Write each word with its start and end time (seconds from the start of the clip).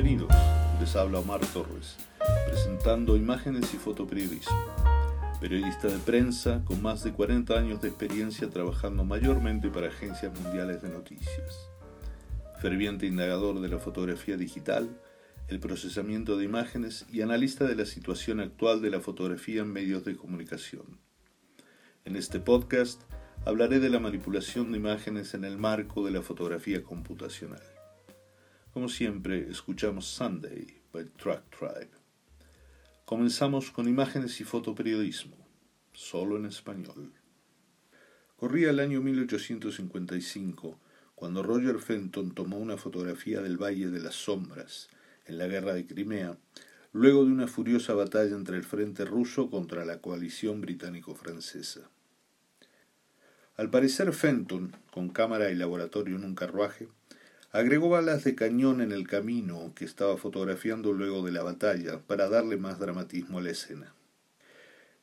Bienvenidos, 0.00 0.32
les 0.78 0.94
habla 0.94 1.18
Omar 1.18 1.40
Torres, 1.52 1.96
presentando 2.46 3.16
imágenes 3.16 3.74
y 3.74 3.78
fotoperiodismo. 3.78 4.56
Periodista 5.40 5.88
de 5.88 5.98
prensa 5.98 6.62
con 6.64 6.80
más 6.80 7.02
de 7.02 7.12
40 7.12 7.58
años 7.58 7.80
de 7.80 7.88
experiencia 7.88 8.48
trabajando 8.48 9.04
mayormente 9.04 9.70
para 9.70 9.88
agencias 9.88 10.32
mundiales 10.40 10.82
de 10.82 10.90
noticias. 10.90 11.68
Ferviente 12.62 13.06
indagador 13.06 13.60
de 13.60 13.66
la 13.66 13.80
fotografía 13.80 14.36
digital, 14.36 14.88
el 15.48 15.58
procesamiento 15.58 16.36
de 16.36 16.44
imágenes 16.44 17.04
y 17.10 17.22
analista 17.22 17.64
de 17.64 17.74
la 17.74 17.84
situación 17.84 18.38
actual 18.38 18.80
de 18.80 18.90
la 18.90 19.00
fotografía 19.00 19.62
en 19.62 19.72
medios 19.72 20.04
de 20.04 20.16
comunicación. 20.16 21.00
En 22.04 22.14
este 22.14 22.38
podcast 22.38 23.02
hablaré 23.44 23.80
de 23.80 23.90
la 23.90 23.98
manipulación 23.98 24.70
de 24.70 24.78
imágenes 24.78 25.34
en 25.34 25.44
el 25.44 25.58
marco 25.58 26.04
de 26.04 26.12
la 26.12 26.22
fotografía 26.22 26.84
computacional. 26.84 27.77
Como 28.72 28.90
siempre, 28.90 29.48
escuchamos 29.50 30.06
Sunday 30.06 30.82
by 30.92 31.06
Track 31.16 31.42
Tribe. 31.56 31.90
Comenzamos 33.06 33.70
con 33.70 33.88
imágenes 33.88 34.40
y 34.42 34.44
fotoperiodismo, 34.44 35.36
solo 35.94 36.36
en 36.36 36.44
español. 36.44 37.14
Corría 38.36 38.68
el 38.70 38.80
año 38.80 39.00
1855 39.00 40.78
cuando 41.14 41.42
Roger 41.42 41.78
Fenton 41.78 42.34
tomó 42.34 42.58
una 42.58 42.76
fotografía 42.76 43.40
del 43.40 43.56
Valle 43.56 43.88
de 43.88 44.00
las 44.00 44.14
Sombras 44.14 44.90
en 45.24 45.38
la 45.38 45.46
guerra 45.46 45.72
de 45.72 45.86
Crimea, 45.86 46.36
luego 46.92 47.24
de 47.24 47.32
una 47.32 47.48
furiosa 47.48 47.94
batalla 47.94 48.36
entre 48.36 48.58
el 48.58 48.64
frente 48.64 49.06
ruso 49.06 49.48
contra 49.48 49.86
la 49.86 50.02
coalición 50.02 50.60
británico-francesa. 50.60 51.88
Al 53.56 53.70
parecer 53.70 54.12
Fenton, 54.12 54.76
con 54.92 55.08
cámara 55.08 55.50
y 55.50 55.54
laboratorio 55.54 56.16
en 56.16 56.24
un 56.24 56.34
carruaje, 56.34 56.88
agregó 57.50 57.88
balas 57.88 58.24
de 58.24 58.34
cañón 58.34 58.80
en 58.80 58.92
el 58.92 59.06
camino 59.06 59.72
que 59.74 59.84
estaba 59.84 60.16
fotografiando 60.16 60.92
luego 60.92 61.22
de 61.22 61.32
la 61.32 61.42
batalla 61.42 62.00
para 62.00 62.28
darle 62.28 62.56
más 62.56 62.78
dramatismo 62.78 63.38
a 63.38 63.42
la 63.42 63.50
escena. 63.50 63.94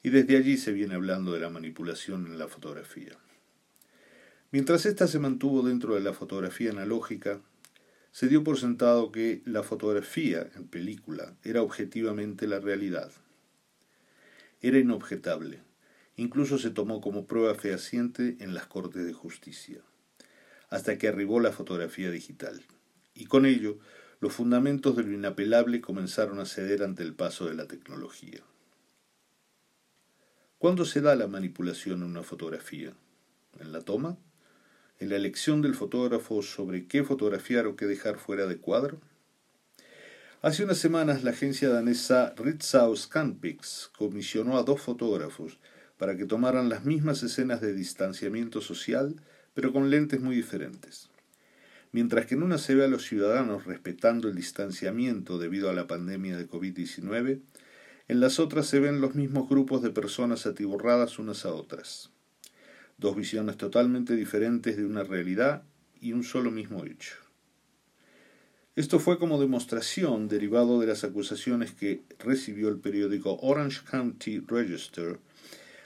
Y 0.03 0.09
desde 0.09 0.37
allí 0.37 0.57
se 0.57 0.71
viene 0.71 0.95
hablando 0.95 1.33
de 1.33 1.39
la 1.39 1.49
manipulación 1.49 2.27
en 2.27 2.37
la 2.37 2.47
fotografía. 2.47 3.17
Mientras 4.51 4.85
ésta 4.85 5.07
se 5.07 5.19
mantuvo 5.19 5.61
dentro 5.63 5.95
de 5.95 6.01
la 6.01 6.13
fotografía 6.13 6.71
analógica, 6.71 7.41
se 8.11 8.27
dio 8.27 8.43
por 8.43 8.57
sentado 8.57 9.11
que 9.11 9.41
la 9.45 9.63
fotografía 9.63 10.49
en 10.55 10.67
película 10.67 11.35
era 11.43 11.61
objetivamente 11.61 12.47
la 12.47 12.59
realidad. 12.59 13.11
Era 14.61 14.77
inobjetable, 14.77 15.61
Incluso 16.17 16.57
se 16.57 16.69
tomó 16.69 17.01
como 17.01 17.25
prueba 17.25 17.55
fehaciente 17.55 18.37
en 18.39 18.53
las 18.53 18.67
Cortes 18.67 19.05
de 19.05 19.11
Justicia, 19.11 19.81
hasta 20.69 20.97
que 20.97 21.07
arribó 21.07 21.39
la 21.39 21.51
fotografía 21.51 22.11
digital. 22.11 22.61
Y 23.13 23.25
con 23.25 23.45
ello, 23.45 23.79
los 24.19 24.33
fundamentos 24.33 24.95
de 24.95 25.03
lo 25.03 25.13
inapelable 25.13 25.81
comenzaron 25.81 26.39
a 26.39 26.45
ceder 26.45 26.83
ante 26.83 27.03
el 27.03 27.13
paso 27.13 27.47
de 27.47 27.55
la 27.55 27.67
tecnología. 27.67 28.41
¿Cuándo 30.57 30.85
se 30.85 31.01
da 31.01 31.15
la 31.15 31.27
manipulación 31.27 32.01
en 32.01 32.09
una 32.09 32.23
fotografía? 32.23 32.93
¿En 33.59 33.71
la 33.71 33.81
toma? 33.81 34.17
¿En 34.99 35.09
la 35.09 35.17
elección 35.17 35.61
del 35.61 35.75
fotógrafo 35.75 36.41
sobre 36.41 36.87
qué 36.87 37.03
fotografiar 37.03 37.67
o 37.67 37.75
qué 37.75 37.85
dejar 37.85 38.17
fuera 38.17 38.47
de 38.47 38.57
cuadro? 38.57 38.99
Hace 40.41 40.63
unas 40.63 40.77
semanas 40.77 41.23
la 41.23 41.31
agencia 41.31 41.69
danesa 41.69 42.33
Ritzau 42.37 42.95
Scanpix 42.95 43.91
comisionó 43.97 44.57
a 44.57 44.63
dos 44.63 44.81
fotógrafos 44.81 45.59
para 45.97 46.15
que 46.15 46.25
tomaran 46.25 46.69
las 46.69 46.85
mismas 46.85 47.23
escenas 47.23 47.61
de 47.61 47.73
distanciamiento 47.73 48.61
social, 48.61 49.15
pero 49.55 49.73
con 49.73 49.89
lentes 49.89 50.21
muy 50.21 50.35
diferentes. 50.35 51.09
Mientras 51.91 52.27
que 52.27 52.35
en 52.35 52.43
una 52.43 52.59
se 52.59 52.75
ve 52.75 52.83
a 52.83 52.89
los 52.89 53.05
ciudadanos 53.05 53.65
respetando 53.65 54.27
el 54.27 54.35
distanciamiento 54.35 55.39
debido 55.39 55.69
a 55.69 55.73
la 55.73 55.87
pandemia 55.87 56.37
de 56.37 56.47
COVID-19, 56.47 57.39
en 58.07 58.19
las 58.19 58.39
otras 58.39 58.67
se 58.67 58.79
ven 58.79 59.01
los 59.01 59.15
mismos 59.15 59.49
grupos 59.49 59.81
de 59.81 59.89
personas 59.89 60.45
atiborradas 60.45 61.17
unas 61.17 61.45
a 61.45 61.53
otras. 61.53 62.11
Dos 62.97 63.15
visiones 63.15 63.57
totalmente 63.57 64.15
diferentes 64.15 64.77
de 64.77 64.85
una 64.85 65.03
realidad 65.03 65.63
y 65.99 66.11
un 66.11 66.23
solo 66.23 66.51
mismo 66.51 66.85
hecho. 66.85 67.15
Esto 68.75 68.99
fue 68.99 69.17
como 69.17 69.39
demostración 69.39 70.27
derivado 70.27 70.81
de 70.81 70.87
las 70.87 71.05
acusaciones 71.05 71.71
que 71.71 72.03
recibió 72.19 72.67
el 72.67 72.77
periódico 72.77 73.39
Orange 73.41 73.81
County 73.89 74.39
Register 74.39 75.17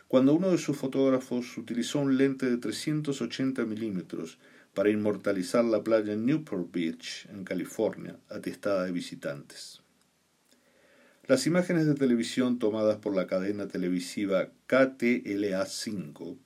cuando 0.10 0.34
uno 0.34 0.50
de 0.50 0.58
sus 0.58 0.76
fotógrafos 0.76 1.56
utilizó 1.56 2.00
un 2.00 2.18
lente 2.18 2.50
de 2.50 2.58
380 2.58 3.64
milímetros 3.66 4.40
para 4.74 4.90
inmortalizar 4.90 5.64
la 5.64 5.84
playa 5.84 6.16
Newport 6.16 6.72
Beach, 6.74 7.28
en 7.30 7.44
California, 7.44 8.18
atestada 8.28 8.86
de 8.86 8.92
visitantes. 8.92 9.84
Las 11.28 11.46
imágenes 11.46 11.86
de 11.86 11.94
televisión 11.94 12.58
tomadas 12.58 12.98
por 12.98 13.16
la 13.16 13.28
cadena 13.28 13.68
televisiva 13.68 14.50
KTLA5, 14.68 16.40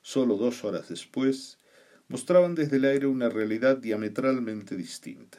solo 0.00 0.36
dos 0.36 0.62
horas 0.62 0.88
después, 0.88 1.58
mostraban 2.06 2.54
desde 2.54 2.76
el 2.76 2.84
aire 2.84 3.08
una 3.08 3.28
realidad 3.28 3.78
diametralmente 3.78 4.76
distinta. 4.76 5.38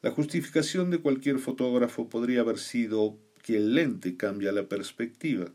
La 0.00 0.10
justificación 0.10 0.88
de 0.88 0.96
cualquier 0.96 1.38
fotógrafo 1.38 2.08
podría 2.08 2.40
haber 2.40 2.58
sido 2.58 3.18
que 3.42 3.58
el 3.58 3.74
lente 3.74 4.16
cambia 4.16 4.50
la 4.50 4.66
perspectiva, 4.66 5.52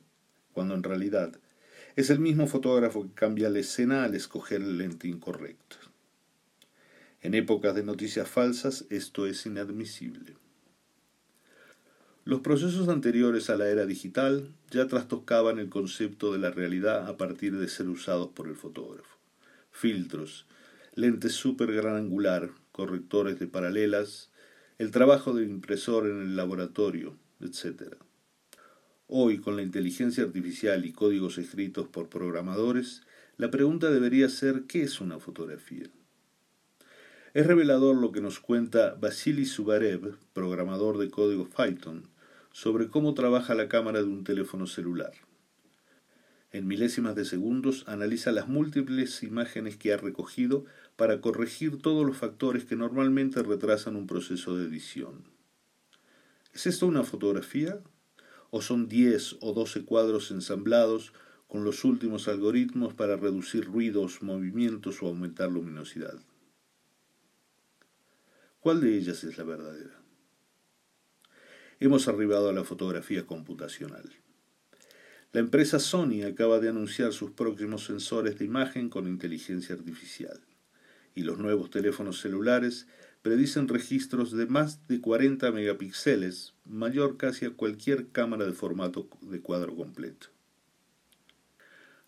cuando 0.57 0.73
en 0.73 0.81
realidad 0.81 1.39
es 1.95 2.09
el 2.09 2.17
mismo 2.17 2.47
fotógrafo 2.47 3.03
que 3.03 3.13
cambia 3.13 3.51
la 3.51 3.59
escena 3.59 4.03
al 4.03 4.15
escoger 4.15 4.59
el 4.59 4.79
lente 4.79 5.07
incorrecto. 5.07 5.75
En 7.21 7.35
épocas 7.35 7.75
de 7.75 7.83
noticias 7.83 8.27
falsas 8.27 8.85
esto 8.89 9.27
es 9.27 9.45
inadmisible. 9.45 10.33
Los 12.25 12.39
procesos 12.39 12.89
anteriores 12.89 13.51
a 13.51 13.55
la 13.55 13.69
era 13.69 13.85
digital 13.85 14.51
ya 14.71 14.87
trastocaban 14.87 15.59
el 15.59 15.69
concepto 15.69 16.33
de 16.33 16.39
la 16.39 16.49
realidad 16.49 17.07
a 17.07 17.17
partir 17.17 17.55
de 17.55 17.67
ser 17.67 17.87
usados 17.87 18.29
por 18.29 18.47
el 18.47 18.55
fotógrafo. 18.55 19.15
Filtros, 19.69 20.47
lentes 20.95 21.33
super 21.33 21.71
gran 21.71 21.97
angular, 21.97 22.49
correctores 22.71 23.37
de 23.37 23.45
paralelas, 23.45 24.31
el 24.79 24.89
trabajo 24.89 25.35
de 25.35 25.43
impresor 25.43 26.07
en 26.07 26.19
el 26.19 26.35
laboratorio, 26.35 27.15
etc. 27.41 28.06
Hoy, 29.09 29.37
con 29.37 29.55
la 29.55 29.61
inteligencia 29.61 30.25
artificial 30.25 30.85
y 30.85 30.91
códigos 30.91 31.37
escritos 31.37 31.87
por 31.87 32.09
programadores, 32.09 33.03
la 33.37 33.49
pregunta 33.49 33.89
debería 33.89 34.27
ser 34.27 34.63
¿qué 34.67 34.83
es 34.83 34.99
una 34.99 35.17
fotografía? 35.17 35.85
Es 37.33 37.47
revelador 37.47 37.95
lo 37.95 38.11
que 38.11 38.19
nos 38.19 38.41
cuenta 38.41 38.95
Vasily 38.95 39.45
Subarev, 39.45 40.17
programador 40.33 40.97
de 40.97 41.09
código 41.09 41.47
Python, 41.47 42.09
sobre 42.51 42.89
cómo 42.89 43.13
trabaja 43.13 43.55
la 43.55 43.69
cámara 43.69 43.99
de 43.99 44.09
un 44.09 44.25
teléfono 44.25 44.67
celular. 44.67 45.13
En 46.51 46.67
milésimas 46.67 47.15
de 47.15 47.23
segundos 47.23 47.85
analiza 47.87 48.33
las 48.33 48.49
múltiples 48.49 49.23
imágenes 49.23 49.77
que 49.77 49.93
ha 49.93 49.97
recogido 49.97 50.65
para 50.97 51.21
corregir 51.21 51.81
todos 51.81 52.05
los 52.05 52.17
factores 52.17 52.65
que 52.65 52.75
normalmente 52.75 53.41
retrasan 53.41 53.95
un 53.95 54.05
proceso 54.05 54.57
de 54.57 54.65
edición. 54.65 55.23
¿Es 56.53 56.67
esto 56.67 56.87
una 56.87 57.03
fotografía? 57.03 57.79
O 58.49 58.61
son 58.61 58.87
10 58.87 59.37
o 59.41 59.53
12 59.53 59.85
cuadros 59.85 60.31
ensamblados 60.31 61.13
con 61.47 61.63
los 61.63 61.83
últimos 61.83 62.27
algoritmos 62.27 62.93
para 62.93 63.15
reducir 63.15 63.65
ruidos, 63.65 64.21
movimientos 64.21 65.01
o 65.01 65.07
aumentar 65.07 65.49
luminosidad. 65.49 66.19
¿Cuál 68.59 68.81
de 68.81 68.97
ellas 68.97 69.23
es 69.23 69.37
la 69.37 69.43
verdadera? 69.43 70.01
Hemos 71.79 72.07
arribado 72.07 72.49
a 72.49 72.53
la 72.53 72.63
fotografía 72.63 73.25
computacional. 73.25 74.11
La 75.31 75.39
empresa 75.39 75.79
Sony 75.79 76.23
acaba 76.25 76.59
de 76.59 76.69
anunciar 76.69 77.13
sus 77.13 77.31
próximos 77.31 77.85
sensores 77.85 78.39
de 78.39 78.45
imagen 78.45 78.89
con 78.89 79.07
inteligencia 79.07 79.75
artificial 79.75 80.41
y 81.17 81.23
los 81.23 81.39
nuevos 81.39 81.71
teléfonos 81.71 82.21
celulares 82.21 82.87
predicen 83.23 83.67
registros 83.67 84.31
de 84.31 84.45
más 84.45 84.87
de 84.87 85.01
40 85.01 85.51
megapíxeles, 85.51 86.53
mayor 86.63 87.17
casi 87.17 87.45
a 87.45 87.49
cualquier 87.49 88.09
cámara 88.09 88.45
de 88.45 88.53
formato 88.53 89.09
de 89.21 89.41
cuadro 89.41 89.75
completo. 89.75 90.27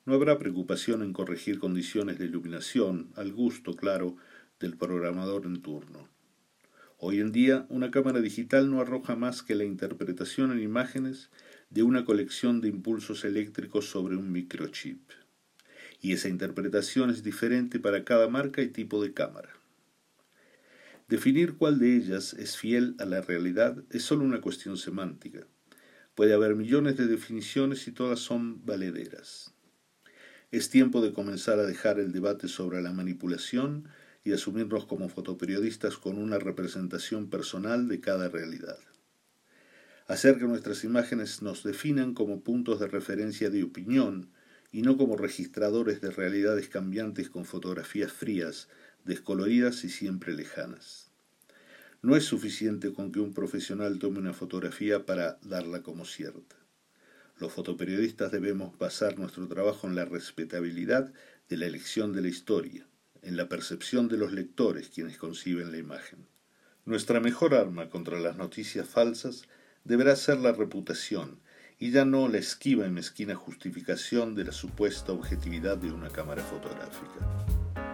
No 0.06 0.13
habrá 0.13 0.38
preocupación 0.38 1.01
en 1.01 1.11
corregir 1.11 1.57
condiciones 1.57 2.19
de 2.19 2.25
iluminación, 2.25 3.09
al 3.15 3.33
gusto, 3.33 3.75
claro, 3.75 4.15
del 4.59 4.77
programador 4.77 5.47
en 5.47 5.59
turno. 5.59 6.07
Hoy 7.00 7.19
en 7.19 7.31
día, 7.31 7.65
una 7.69 7.89
cámara 7.89 8.21
digital 8.21 8.69
no 8.69 8.79
arroja 8.79 9.15
más 9.15 9.41
que 9.41 9.56
la 9.56 9.63
interpretación 9.63 10.51
en 10.51 10.61
imágenes 10.61 11.31
de 11.71 11.81
una 11.81 12.06
colección 12.06 12.61
de 12.61 12.67
impulsos 12.67 13.25
eléctricos 13.25 13.89
sobre 13.89 14.17
un 14.17 14.31
microchip. 14.31 15.00
Y 16.01 16.13
esa 16.13 16.29
interpretación 16.29 17.09
es 17.09 17.23
diferente 17.23 17.79
para 17.79 18.03
cada 18.03 18.29
marca 18.29 18.61
y 18.61 18.69
tipo 18.69 19.01
de 19.03 19.13
cámara. 19.13 19.49
Definir 21.09 21.55
cuál 21.55 21.79
de 21.79 21.95
ellas 21.95 22.33
es 22.33 22.55
fiel 22.55 22.95
a 22.99 23.05
la 23.05 23.21
realidad 23.21 23.83
es 23.89 24.03
solo 24.03 24.23
una 24.23 24.41
cuestión 24.41 24.77
semántica. 24.77 25.47
Puede 26.13 26.33
haber 26.33 26.55
millones 26.55 26.97
de 26.97 27.07
definiciones 27.07 27.87
y 27.87 27.91
todas 27.91 28.19
son 28.19 28.65
valederas. 28.65 29.53
Es 30.51 30.69
tiempo 30.69 31.01
de 31.01 31.13
comenzar 31.13 31.59
a 31.59 31.65
dejar 31.65 31.99
el 31.99 32.11
debate 32.11 32.47
sobre 32.47 32.81
la 32.81 32.91
manipulación 32.91 33.87
y 34.23 34.33
asumirnos 34.33 34.85
como 34.85 35.09
fotoperiodistas 35.09 35.97
con 35.97 36.17
una 36.17 36.37
representación 36.39 37.29
personal 37.29 37.87
de 37.87 37.99
cada 37.99 38.29
realidad. 38.29 38.77
Hacer 40.07 40.37
que 40.37 40.45
nuestras 40.45 40.83
imágenes 40.83 41.41
nos 41.41 41.63
definan 41.63 42.13
como 42.13 42.41
puntos 42.41 42.79
de 42.79 42.87
referencia 42.87 43.49
de 43.49 43.63
opinión 43.63 44.31
y 44.71 44.81
no 44.81 44.98
como 44.98 45.18
registradores 45.18 46.01
de 46.01 46.12
realidades 46.12 46.69
cambiantes 46.69 47.30
con 47.30 47.45
fotografías 47.45 48.12
frías, 48.12 48.68
descoloridas 49.04 49.83
y 49.83 49.89
siempre 49.89 50.33
lejanas. 50.33 51.12
No 52.01 52.16
es 52.16 52.24
suficiente 52.24 52.94
con 52.94 53.12
que 53.12 53.19
un 53.19 53.33
profesional 53.33 54.00
tome 54.00 54.19
una 54.19 54.33
fotografía 54.33 55.06
para 55.06 55.38
darla 55.42 55.83
como 55.83 56.06
cierta. 56.06 56.56
Los 57.38 57.54
fotoperiodistas 57.54 58.31
debemos 58.31 58.77
basar 58.77 59.18
nuestro 59.18 59.48
trabajo 59.48 59.88
en 59.88 59.95
la 59.95 60.06
respetabilidad 60.06 61.13
de 61.50 61.57
la 61.57 61.66
elección 61.66 62.13
de 62.13 62.21
la 62.21 62.27
historia, 62.27 62.86
en 63.21 63.38
la 63.38 63.50
percepción 63.50 64.07
de 64.07 64.18
los 64.18 64.31
lectores 64.31 64.89
quienes 64.89 65.18
conciben 65.18 65.71
la 65.71 65.77
imagen. 65.77 66.27
Nuestra 66.86 67.19
mejor 67.19 67.54
arma 67.54 67.89
contra 67.89 68.19
las 68.19 68.38
noticias 68.38 68.88
falsas 68.88 69.44
deberá 69.83 70.16
ser 70.16 70.39
la 70.39 70.51
reputación 70.51 71.39
y 71.79 71.91
ya 71.91 72.03
no 72.03 72.27
la 72.27 72.37
esquiva 72.37 72.85
y 72.85 72.89
mezquina 72.89 73.35
justificación 73.35 74.35
de 74.35 74.43
la 74.43 74.51
supuesta 74.51 75.13
objetividad 75.13 75.77
de 75.77 75.91
una 75.91 76.09
cámara 76.09 76.43
fotográfica. 76.43 77.88